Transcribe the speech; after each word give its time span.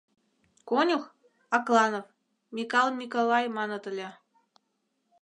Конюх— 0.69 1.03
Акланов, 1.57 2.05
Микал 2.55 2.87
Миколай 2.99 3.45
маныт 3.57 3.83
ыле. 3.91 4.09